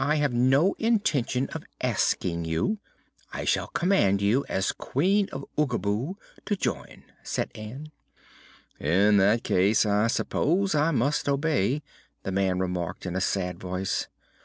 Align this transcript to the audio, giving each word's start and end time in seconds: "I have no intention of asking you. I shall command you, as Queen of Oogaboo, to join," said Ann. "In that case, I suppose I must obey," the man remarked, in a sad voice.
"I 0.00 0.16
have 0.16 0.32
no 0.32 0.74
intention 0.80 1.48
of 1.50 1.62
asking 1.80 2.44
you. 2.44 2.78
I 3.32 3.44
shall 3.44 3.68
command 3.68 4.20
you, 4.20 4.44
as 4.48 4.72
Queen 4.72 5.28
of 5.30 5.44
Oogaboo, 5.56 6.16
to 6.44 6.56
join," 6.56 7.04
said 7.22 7.52
Ann. 7.54 7.92
"In 8.80 9.18
that 9.18 9.44
case, 9.44 9.86
I 9.86 10.08
suppose 10.08 10.74
I 10.74 10.90
must 10.90 11.28
obey," 11.28 11.82
the 12.24 12.32
man 12.32 12.58
remarked, 12.58 13.06
in 13.06 13.14
a 13.14 13.20
sad 13.20 13.60
voice. 13.60 14.08